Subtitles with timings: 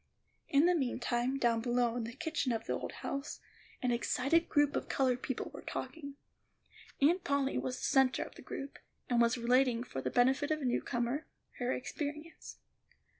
[0.49, 3.39] In the meantime, down below, in the kitchen of the old house,
[3.83, 6.15] an excited group of colored people were talking.
[7.03, 8.79] Aunt Polly was the centre of the group,
[9.11, 11.27] and was relating, for the benefit of a new comer,
[11.59, 12.57] her experience.